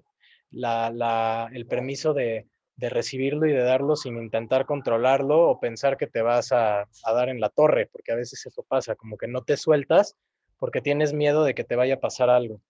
la, 0.52 1.48
el 1.52 1.66
permiso 1.66 2.14
de, 2.14 2.46
recibirlo 2.78 3.46
y 3.46 3.52
de 3.52 3.62
darlo 3.62 3.94
sin 3.94 4.16
intentar 4.16 4.66
controlarlo 4.66 5.48
o 5.48 5.60
pensar 5.60 5.96
que 5.96 6.08
te 6.08 6.20
vas 6.20 6.50
a, 6.50 6.88
dar 7.06 7.28
en 7.28 7.40
la 7.40 7.48
torre, 7.48 7.88
porque 7.92 8.10
a 8.10 8.16
veces 8.16 8.44
eso 8.44 8.64
pasa, 8.66 8.96
como 8.96 9.16
que 9.16 9.28
no 9.28 9.44
te 9.44 9.56
sueltas 9.56 10.16
porque 10.58 10.80
tienes 10.80 11.12
miedo 11.12 11.44
de 11.44 11.54
que 11.54 11.62
te 11.62 11.76
vaya 11.76 11.94
a 11.94 12.00
pasar 12.00 12.28
algo. 12.28 12.60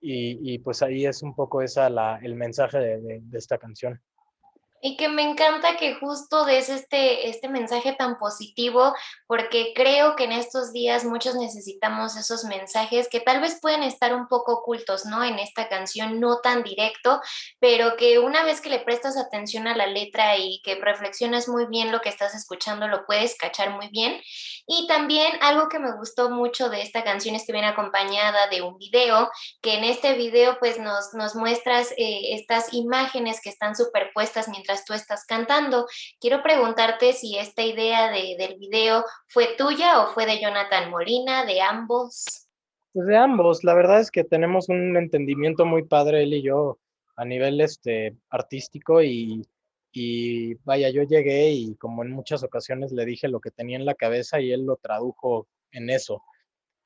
Y, 0.00 0.58
pues 0.58 0.82
ahí 0.82 1.06
es 1.06 1.22
un 1.22 1.34
poco 1.34 1.62
esa 1.62 1.88
la, 1.88 2.18
el 2.22 2.34
mensaje 2.34 2.78
de 2.78 3.22
esta 3.32 3.56
canción. 3.56 4.02
Y 4.86 4.98
que 4.98 5.08
me 5.08 5.22
encanta 5.22 5.78
que 5.78 5.94
justo 5.94 6.44
des 6.44 6.68
este, 6.68 7.30
este 7.30 7.48
mensaje 7.48 7.94
tan 7.94 8.18
positivo, 8.18 8.94
porque 9.26 9.72
creo 9.74 10.14
que 10.14 10.24
en 10.24 10.32
estos 10.32 10.74
días 10.74 11.06
muchos 11.06 11.36
necesitamos 11.36 12.18
esos 12.18 12.44
mensajes 12.44 13.08
que 13.08 13.20
tal 13.20 13.40
vez 13.40 13.58
pueden 13.62 13.82
estar 13.82 14.14
un 14.14 14.28
poco 14.28 14.52
ocultos, 14.52 15.06
¿no? 15.06 15.24
En 15.24 15.38
esta 15.38 15.70
canción, 15.70 16.20
no 16.20 16.40
tan 16.42 16.62
directo, 16.62 17.22
pero 17.60 17.96
que 17.96 18.18
una 18.18 18.44
vez 18.44 18.60
que 18.60 18.68
le 18.68 18.80
prestas 18.80 19.16
atención 19.16 19.66
a 19.68 19.74
la 19.74 19.86
letra 19.86 20.36
y 20.36 20.60
que 20.62 20.74
reflexionas 20.74 21.48
muy 21.48 21.64
bien 21.64 21.90
lo 21.90 22.02
que 22.02 22.10
estás 22.10 22.34
escuchando, 22.34 22.86
lo 22.86 23.06
puedes 23.06 23.38
cachar 23.38 23.70
muy 23.70 23.88
bien. 23.88 24.20
Y 24.66 24.86
también 24.86 25.32
algo 25.40 25.70
que 25.70 25.78
me 25.78 25.96
gustó 25.96 26.28
mucho 26.28 26.68
de 26.68 26.82
esta 26.82 27.04
canción 27.04 27.34
es 27.34 27.46
que 27.46 27.52
viene 27.52 27.68
acompañada 27.68 28.48
de 28.48 28.60
un 28.60 28.76
video, 28.76 29.30
que 29.62 29.78
en 29.78 29.84
este 29.84 30.12
video 30.12 30.58
pues 30.58 30.78
nos, 30.78 31.14
nos 31.14 31.34
muestras 31.34 31.92
eh, 31.92 32.34
estas 32.34 32.74
imágenes 32.74 33.40
que 33.40 33.48
están 33.48 33.74
superpuestas 33.74 34.48
mientras 34.48 34.73
tú 34.84 34.94
estás 34.94 35.26
cantando. 35.26 35.86
Quiero 36.20 36.42
preguntarte 36.42 37.12
si 37.12 37.36
esta 37.38 37.62
idea 37.62 38.10
de, 38.10 38.36
del 38.38 38.58
video 38.58 39.04
fue 39.28 39.54
tuya 39.56 40.00
o 40.00 40.08
fue 40.08 40.26
de 40.26 40.40
Jonathan 40.40 40.90
Molina, 40.90 41.44
de 41.44 41.60
ambos. 41.60 42.24
Pues 42.94 43.06
de 43.06 43.16
ambos, 43.16 43.64
la 43.64 43.74
verdad 43.74 44.00
es 44.00 44.10
que 44.10 44.24
tenemos 44.24 44.68
un 44.68 44.96
entendimiento 44.96 45.66
muy 45.66 45.84
padre 45.84 46.22
él 46.22 46.34
y 46.34 46.42
yo 46.42 46.78
a 47.16 47.24
nivel 47.24 47.60
este, 47.60 48.16
artístico 48.30 49.02
y, 49.02 49.46
y 49.92 50.54
vaya, 50.64 50.90
yo 50.90 51.02
llegué 51.02 51.50
y 51.50 51.76
como 51.76 52.02
en 52.02 52.10
muchas 52.10 52.42
ocasiones 52.42 52.92
le 52.92 53.04
dije 53.04 53.28
lo 53.28 53.40
que 53.40 53.50
tenía 53.50 53.76
en 53.76 53.84
la 53.84 53.94
cabeza 53.94 54.40
y 54.40 54.52
él 54.52 54.64
lo 54.64 54.76
tradujo 54.76 55.46
en 55.70 55.90
eso. 55.90 56.22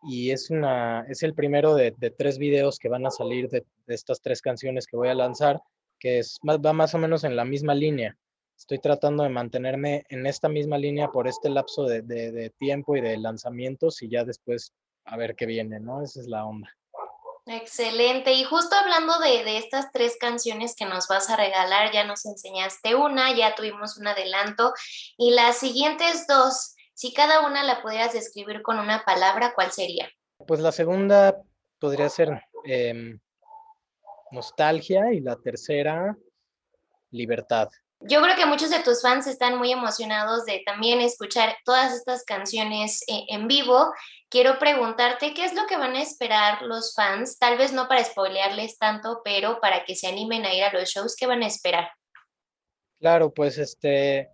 Y 0.03 0.31
es, 0.31 0.51
una, 0.51 1.05
es 1.09 1.23
el 1.23 1.35
primero 1.35 1.75
de, 1.75 1.93
de 1.97 2.11
tres 2.11 2.39
videos 2.39 2.79
que 2.79 2.89
van 2.89 3.07
a 3.07 3.11
salir 3.11 3.49
de, 3.49 3.65
de, 3.87 3.95
estas 3.95 4.21
tres 4.21 4.41
canciones 4.41 4.87
que 4.87 4.97
voy 4.97 5.09
a 5.09 5.15
lanzar 5.15 5.61
que 5.99 6.19
es, 6.19 6.39
va 6.45 6.73
más 6.73 6.95
o 6.95 6.99
menos 6.99 7.25
en 7.25 7.37
la 7.37 7.45
misma 7.45 7.75
línea. 7.75 8.17
Estoy 8.57 8.81
tratando 8.81 9.23
de 9.23 9.29
mantenerme 9.29 10.05
en 10.09 10.27
esta 10.27 10.49
misma 10.49 10.79
línea 10.79 11.09
por 11.09 11.29
este 11.29 11.49
lapso 11.49 11.85
de, 11.85 12.03
de, 12.03 12.51
tiempo 12.59 12.97
y 12.97 13.01
de 13.01 13.17
lanzamientos 13.17 14.03
y 14.03 14.09
ya 14.09 14.25
después 14.25 14.73
a 15.05 15.17
ver 15.17 15.37
qué 15.37 15.47
viene, 15.47 15.79
¿no? 15.79 16.03
Esa 16.03 16.21
es 16.21 16.27
la 16.27 16.45
onda. 16.45 16.69
Excelente. 17.47 18.33
Y 18.33 18.45
justo 18.45 18.75
hablando 18.77 19.19
de, 19.21 19.45
de, 19.45 19.59
estas 19.59 19.91
tres 19.93 20.17
canciones 20.19 20.75
que 20.77 20.85
nos 20.85 21.07
vas 21.07 21.31
a 21.31 21.37
regalar, 21.37 21.93
ya 21.93 22.05
nos 22.05 22.27
enseñaste 22.27 22.95
una, 22.95 23.35
ya 23.35 23.55
tuvimos 23.55 23.97
un 23.97 24.09
adelanto. 24.09 24.75
Y 25.17 25.31
las 25.31 25.59
siguientes 25.59 26.27
dos, 26.27 26.75
si 26.95 27.15
cada 27.15 27.47
una 27.47 27.63
la 27.63 27.81
pudieras 27.81 28.13
describir 28.13 28.63
con 28.63 28.79
una 28.79 29.05
palabra, 29.05 29.53
¿cuál 29.55 29.71
sería? 29.71 30.11
Pues 30.47 30.61
la 30.61 30.73
segunda 30.73 31.41
podría 31.79 32.09
ser 32.09 32.43
em, 32.65 33.21
nostalgia 34.33 35.13
y 35.13 35.21
la 35.21 35.37
tercera, 35.37 36.17
libertad. 37.11 37.69
Yo 38.01 38.23
creo 38.23 38.37
que 38.37 38.47
muchos 38.47 38.71
de 38.71 38.81
tus 38.85 39.03
fans 39.03 39.27
están 39.27 39.59
muy 39.59 39.73
emocionados 39.73 40.45
de 40.45 40.63
también 40.65 41.01
escuchar 41.01 41.57
todas 41.65 41.93
estas 41.93 42.25
canciones 42.25 43.03
eh, 43.09 43.25
en 43.29 43.49
vivo. 43.49 43.93
Quiero 44.29 44.59
preguntarte 44.59 45.35
qué 45.35 45.45
es 45.45 45.55
lo 45.55 45.67
que 45.67 45.77
van 45.77 45.97
a 45.97 46.03
esperar 46.03 46.63
los 46.63 46.95
fans, 46.95 47.39
tal 47.39 47.59
vez 47.59 47.73
no 47.73 47.89
para 47.89 48.05
spoilearles 48.05 48.79
tanto, 48.79 49.21
pero 49.25 49.59
para 49.61 49.85
que 49.85 49.97
se 49.97 50.07
animen 50.07 50.45
a 50.45 50.55
ir 50.55 50.63
a 50.63 50.73
los 50.73 50.89
shows, 50.91 51.17
¿qué 51.17 51.27
van 51.27 51.43
a 51.43 51.49
esperar? 51.49 51.89
Claro, 53.01 53.33
pues 53.35 53.59
este, 53.59 54.29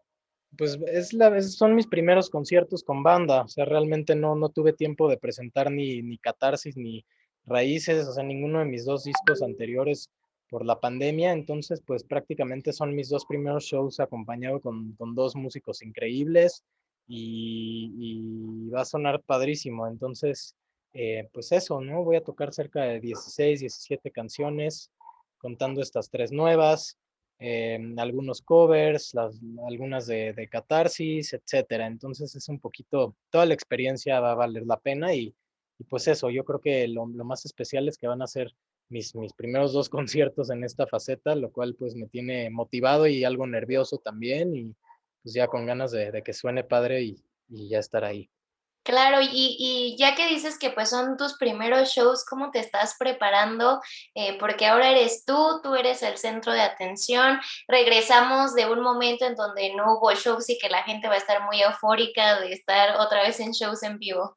pues 0.58 0.78
es 0.86 1.14
la, 1.14 1.40
son 1.40 1.74
mis 1.74 1.86
primeros 1.86 2.28
conciertos 2.28 2.82
con 2.82 3.02
banda, 3.02 3.42
o 3.42 3.48
sea, 3.48 3.64
realmente 3.64 4.14
no, 4.14 4.34
no 4.34 4.50
tuve 4.50 4.74
tiempo 4.74 5.08
de 5.08 5.16
presentar 5.16 5.70
ni, 5.70 6.02
ni 6.02 6.18
catarsis 6.18 6.76
ni, 6.76 7.06
raíces, 7.46 8.06
o 8.06 8.12
sea, 8.12 8.24
ninguno 8.24 8.60
de 8.60 8.64
mis 8.64 8.84
dos 8.84 9.04
discos 9.04 9.42
anteriores 9.42 10.10
por 10.48 10.64
la 10.64 10.78
pandemia, 10.80 11.32
entonces 11.32 11.82
pues 11.84 12.04
prácticamente 12.04 12.72
son 12.72 12.94
mis 12.94 13.08
dos 13.08 13.24
primeros 13.26 13.64
shows 13.64 14.00
acompañado 14.00 14.60
con, 14.60 14.96
dos 15.14 15.34
músicos 15.36 15.82
increíbles 15.82 16.64
y, 17.06 18.68
va 18.70 18.82
a 18.82 18.84
sonar 18.84 19.22
padrísimo. 19.22 19.86
Entonces, 19.86 20.56
eh, 20.92 21.28
pues 21.32 21.52
eso, 21.52 21.80
¿no? 21.80 22.02
Voy 22.02 22.16
a 22.16 22.24
tocar 22.24 22.52
cerca 22.52 22.82
de 22.82 23.00
16, 23.00 23.60
17 23.60 24.10
canciones, 24.10 24.90
contando 25.38 25.80
estas 25.82 26.10
tres 26.10 26.32
nuevas, 26.32 26.98
eh, 27.38 27.78
algunos 27.98 28.40
covers, 28.40 29.12
algunas 29.66 30.06
de, 30.06 30.48
catarsis, 30.50 31.32
etcétera. 31.32 31.86
Entonces 31.86 32.34
es 32.34 32.48
un 32.48 32.58
poquito, 32.58 33.16
toda 33.30 33.46
la 33.46 33.54
experiencia 33.54 34.20
va 34.20 34.32
a 34.32 34.36
valer 34.36 34.64
la 34.66 34.78
pena 34.78 35.14
y, 35.14 35.34
pues 35.88 36.06
eso, 36.06 36.30
yo 36.30 36.44
creo 36.44 36.60
que 36.60 36.86
lo, 36.88 37.06
más 37.06 37.44
especial 37.44 37.88
es 37.88 37.98
que 37.98 38.06
van 38.06 38.22
a 38.22 38.26
ser 38.26 38.54
mis, 38.88 39.14
mis 39.14 39.32
primeros 39.32 39.72
dos 39.72 39.88
conciertos 39.90 40.50
en 40.50 40.62
esta 40.62 40.86
faceta, 40.86 41.34
lo 41.34 41.50
cual 41.50 41.74
pues 41.74 41.96
me 41.96 42.06
tiene 42.06 42.50
motivado 42.50 43.06
y 43.06 43.24
algo 43.24 43.46
nervioso 43.46 43.98
también 43.98 44.54
y 44.54 44.74
pues 45.22 45.34
ya 45.34 45.48
con 45.48 45.66
ganas 45.66 45.90
de, 45.90 46.12
de 46.12 46.22
que 46.22 46.32
suene 46.32 46.64
padre 46.64 47.02
y, 47.02 47.24
y 47.48 47.68
ya 47.68 47.78
estar 47.78 48.04
ahí. 48.04 48.30
Claro, 48.84 49.22
y, 49.22 49.56
y, 49.58 49.96
ya 49.96 50.14
que 50.14 50.28
dices 50.28 50.58
que 50.58 50.68
pues 50.68 50.90
son 50.90 51.16
tus 51.16 51.38
primeros 51.38 51.88
shows, 51.88 52.22
¿cómo 52.26 52.50
te 52.50 52.58
estás 52.58 52.96
preparando? 52.98 53.80
Eh, 54.14 54.36
porque 54.38 54.66
ahora 54.66 54.90
eres 54.90 55.24
tú, 55.24 55.60
tú 55.62 55.74
eres 55.74 56.02
el 56.02 56.18
centro 56.18 56.52
de 56.52 56.60
atención. 56.60 57.40
Regresamos 57.66 58.54
de 58.54 58.70
un 58.70 58.82
momento 58.82 59.24
en 59.24 59.36
donde 59.36 59.74
no 59.74 59.94
hubo 59.96 60.12
shows 60.12 60.50
y 60.50 60.58
que 60.58 60.68
la 60.68 60.82
gente 60.82 61.08
va 61.08 61.14
a 61.14 61.18
estar 61.18 61.42
muy 61.44 61.62
eufórica 61.62 62.40
de 62.40 62.52
estar 62.52 63.00
otra 63.00 63.22
vez 63.22 63.40
en 63.40 63.52
shows 63.52 63.82
en 63.82 63.98
vivo. 63.98 64.36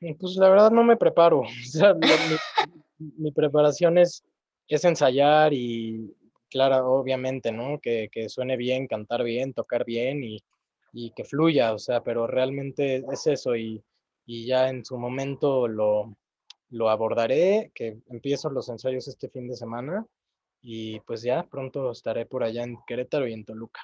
Pues 0.00 0.36
la 0.36 0.48
verdad 0.48 0.70
no 0.70 0.82
me 0.84 0.96
preparo. 0.96 1.42
Mi, 2.98 3.32
preparación 3.32 3.96
es, 3.96 4.22
es 4.68 4.84
ensayar 4.84 5.54
y, 5.54 6.14
claro, 6.50 6.92
obviamente, 6.92 7.50
¿no? 7.50 7.78
Que, 7.80 8.08
que 8.12 8.28
suene 8.28 8.56
bien, 8.56 8.86
cantar 8.86 9.22
bien, 9.24 9.54
tocar 9.54 9.84
bien 9.84 10.22
y 10.22 10.38
y 10.92 11.12
que 11.12 11.24
fluya, 11.24 11.72
o 11.72 11.78
sea, 11.78 12.02
pero 12.02 12.26
realmente 12.26 13.04
es 13.10 13.26
eso 13.26 13.56
y, 13.56 13.82
y 14.26 14.46
ya 14.46 14.68
en 14.68 14.84
su 14.84 14.98
momento 14.98 15.68
lo, 15.68 16.16
lo 16.70 16.90
abordaré, 16.90 17.70
que 17.74 17.98
empiezo 18.08 18.50
los 18.50 18.68
ensayos 18.68 19.08
este 19.08 19.28
fin 19.28 19.48
de 19.48 19.56
semana 19.56 20.06
y 20.62 21.00
pues 21.00 21.22
ya 21.22 21.42
pronto 21.44 21.90
estaré 21.90 22.26
por 22.26 22.42
allá 22.42 22.64
en 22.64 22.78
Querétaro 22.86 23.26
y 23.26 23.32
en 23.32 23.44
Toluca. 23.44 23.80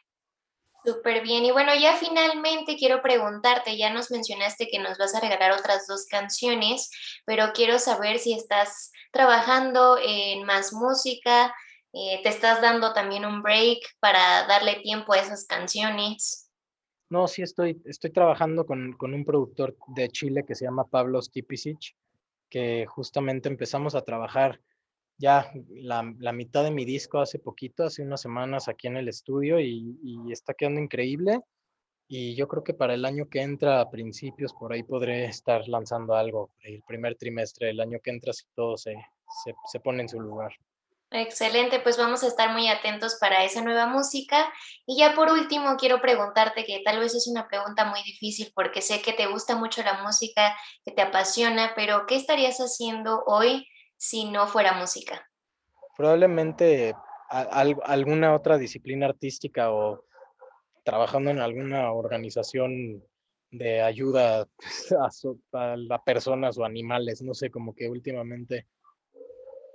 Súper 0.87 1.21
bien. 1.21 1.45
Y 1.45 1.51
bueno, 1.51 1.73
ya 1.75 1.97
finalmente 1.97 2.77
quiero 2.77 3.03
preguntarte, 3.03 3.77
ya 3.77 3.93
nos 3.93 4.13
mencionaste 4.13 4.69
que 4.69 4.79
nos 4.79 4.97
vas 4.99 5.17
a 5.17 5.21
regalar 5.21 5.51
otras 5.51 5.89
dos 5.89 6.07
canciones, 6.09 6.93
pero 7.25 7.47
quiero 7.53 7.81
saber 7.81 8.21
si 8.21 8.35
estás 8.35 8.93
trabajando 9.11 9.99
en 10.01 10.45
más 10.45 10.73
música, 10.73 11.53
eh, 11.93 12.21
te 12.23 12.29
estás 12.29 12.63
dando 12.63 12.93
también 12.93 13.25
un 13.25 13.43
break 13.43 13.81
para 13.99 14.47
darle 14.47 14.77
tiempo 14.77 15.13
a 15.13 15.19
esas 15.19 15.45
canciones. 15.49 16.53
No, 17.11 17.27
sí 17.27 17.43
estoy, 17.43 17.83
estoy 17.85 18.13
trabajando 18.13 18.65
con, 18.65 18.93
con 18.93 19.13
un 19.13 19.25
productor 19.25 19.77
de 19.89 20.09
Chile 20.11 20.45
que 20.47 20.55
se 20.55 20.67
llama 20.67 20.87
Pablo 20.87 21.21
Stipicic, 21.21 21.97
que 22.49 22.87
justamente 22.87 23.49
empezamos 23.49 23.97
a 23.97 24.03
trabajar 24.03 24.61
ya 25.19 25.51
la, 25.69 26.15
la, 26.19 26.33
mitad 26.33 26.63
de 26.65 26.71
mi 26.71 26.85
disco 26.85 27.19
hace 27.19 27.39
poquito, 27.39 27.85
hace 27.85 28.03
unas 28.03 28.21
semanas 28.21 28.69
aquí 28.69 28.87
en 28.87 28.97
el 28.97 29.09
estudio 29.09 29.61
y, 29.61 29.97
está 30.31 30.55
quedando 30.55 30.81
increíble. 30.81 31.41
Y 32.09 32.37
yo 32.37 32.47
creo 32.47 32.63
que 32.63 32.75
para 32.75 32.95
el 32.95 33.05
año 33.05 33.29
que 33.29 33.43
entra, 33.43 33.81
a 33.81 33.91
principios, 33.91 34.53
por 34.53 34.73
ahí 34.73 34.83
podré 34.83 35.25
estar 35.25 35.67
lanzando 35.69 36.15
algo, 36.15 36.51
el 36.61 36.83
primer 36.87 37.17
trimestre 37.17 37.69
del 37.69 37.81
año 37.81 37.99
que 38.03 38.11
entra, 38.11 38.33
si 38.33 38.45
todo 38.55 38.77
se, 38.77 38.95
se, 39.45 39.55
se 39.73 39.81
pone 39.81 40.03
en 40.03 40.09
su 40.09 40.21
lugar. 40.21 40.53
Excelente, 41.11 41.79
pues 41.81 41.97
vamos 41.97 42.25
a 42.25 42.27
estar 42.27 42.53
muy 42.53 42.69
atentos 42.69 43.17
para 43.21 43.45
esa 43.45 43.63
nueva 43.63 43.87
música. 43.87 44.53
Y 44.87 44.99
ya 44.99 45.15
por 45.15 45.31
último, 45.31 45.77
quiero 45.77 46.01
preguntarte, 46.01 46.65
que 46.65 46.83
tal 46.85 46.99
vez 46.99 47.15
es 47.15 47.27
una 47.27 47.49
pregunta 47.49 47.85
muy 47.85 48.03
difícil 48.03 48.53
porque 48.55 48.83
sé 48.83 49.03
que 49.03 49.13
te 49.13 49.27
gusta 49.27 49.57
mucho 49.57 49.83
la 49.83 50.03
música, 50.03 50.57
que 50.85 50.93
te 50.93 51.03
apasiona, 51.03 51.73
pero 51.75 52.07
¿qué 52.07 52.17
estarías 52.17 52.59
haciendo 52.59 53.23
hoy 53.27 53.67
si 53.97 54.31
no 54.31 54.47
fuera 54.47 54.75
música? 54.75 55.29
Probablemente 55.97 56.95
alguna 57.29 58.35
otra 58.35 58.59
disciplina 58.59 59.07
artística 59.07 59.73
o 59.73 60.05
trabajando 60.85 61.31
en 61.31 61.41
alguna 61.41 61.93
organización 61.93 63.03
de 63.51 63.83
ayuda 63.83 64.47
a, 65.53 65.77
a 65.91 66.05
personas 66.05 66.59
o 66.59 66.65
animales, 66.65 67.23
no 67.23 67.35
sé, 67.35 67.51
como 67.51 67.75
que 67.75 67.89
últimamente 67.89 68.67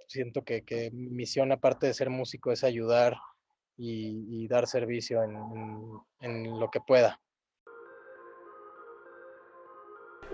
siento 0.08 0.44
que, 0.44 0.64
que, 0.64 0.92
mi 0.92 1.10
misión, 1.10 1.52
aparte 1.52 1.88
de 1.88 1.94
ser 1.94 2.10
músico, 2.10 2.52
es 2.52 2.64
ayudar 2.64 3.18
y, 3.78 4.48
dar 4.48 4.68
servicio 4.68 5.24
en, 5.24 5.36
en 6.20 6.60
lo 6.60 6.70
que 6.70 6.82
pueda. 6.82 7.20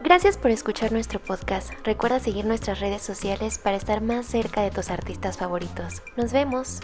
Gracias 0.03 0.38
por 0.38 0.51
escuchar 0.51 0.91
nuestro 0.91 1.19
podcast. 1.19 1.71
Recuerda 1.83 2.19
seguir 2.19 2.45
nuestras 2.45 2.79
redes 2.79 3.01
sociales 3.01 3.57
para 3.57 3.77
estar 3.77 4.01
más 4.01 4.27
cerca 4.27 4.62
de 4.62 4.71
tus 4.71 4.89
artistas 4.89 5.38
favoritos. 5.38 6.01
Nos 6.15 6.31
vemos. 6.31 6.79